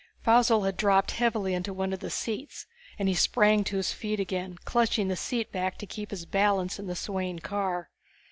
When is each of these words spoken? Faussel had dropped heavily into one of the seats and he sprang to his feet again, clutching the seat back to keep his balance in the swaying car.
Faussel 0.25 0.65
had 0.65 0.77
dropped 0.77 1.11
heavily 1.11 1.53
into 1.53 1.71
one 1.75 1.93
of 1.93 1.99
the 1.99 2.09
seats 2.09 2.65
and 2.97 3.07
he 3.07 3.13
sprang 3.13 3.63
to 3.63 3.77
his 3.77 3.93
feet 3.93 4.19
again, 4.19 4.57
clutching 4.65 5.09
the 5.09 5.15
seat 5.15 5.51
back 5.51 5.77
to 5.77 5.85
keep 5.85 6.09
his 6.09 6.25
balance 6.25 6.79
in 6.79 6.87
the 6.87 6.95
swaying 6.95 7.37
car. 7.37 7.91